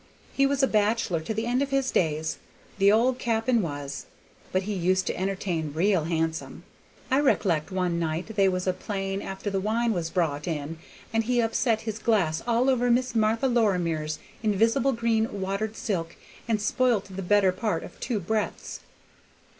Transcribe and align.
He 0.33 0.47
was 0.47 0.63
a 0.63 0.67
bachelor 0.67 1.19
to 1.19 1.31
the 1.31 1.45
end 1.45 1.61
of 1.61 1.69
his 1.69 1.91
days, 1.91 2.39
the 2.79 2.91
old 2.91 3.19
cap'n 3.19 3.61
was, 3.61 4.07
but 4.51 4.63
he 4.63 4.73
used 4.73 5.05
to 5.05 5.15
entertain 5.15 5.73
real 5.75 6.05
handsome. 6.05 6.63
I 7.11 7.19
rec'lect 7.19 7.69
one 7.69 7.99
night 7.99 8.35
they 8.35 8.49
was 8.49 8.65
a 8.65 8.73
playin' 8.73 9.21
after 9.21 9.51
the 9.51 9.59
wine 9.59 9.93
was 9.93 10.09
brought 10.09 10.47
in, 10.47 10.79
and 11.13 11.25
he 11.25 11.39
upset 11.39 11.81
his 11.81 11.99
glass 11.99 12.41
all 12.47 12.67
over 12.67 12.89
Miss 12.89 13.13
Martha 13.13 13.45
Lorimer's 13.47 14.17
invisible 14.41 14.93
green 14.93 15.39
watered 15.39 15.75
silk, 15.77 16.15
and 16.47 16.59
spoilt 16.59 17.05
the 17.15 17.21
better 17.21 17.51
part 17.51 17.83
of 17.83 17.99
two 17.99 18.19
breadths. 18.19 18.79